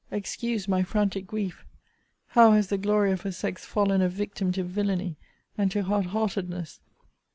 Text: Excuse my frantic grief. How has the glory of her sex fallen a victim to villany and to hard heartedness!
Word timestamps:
Excuse 0.09 0.67
my 0.67 0.81
frantic 0.81 1.27
grief. 1.27 1.63
How 2.29 2.53
has 2.53 2.69
the 2.69 2.79
glory 2.79 3.11
of 3.11 3.21
her 3.21 3.31
sex 3.31 3.65
fallen 3.65 4.01
a 4.01 4.09
victim 4.09 4.51
to 4.53 4.63
villany 4.63 5.15
and 5.59 5.69
to 5.73 5.83
hard 5.83 6.07
heartedness! 6.07 6.79